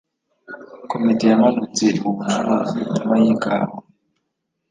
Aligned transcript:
komite 0.91 1.23
yamanutse 1.31 1.85
mu 2.01 2.09
bucuruzi 2.15 2.79
nyuma 2.93 3.13
yikawa. 3.23 3.77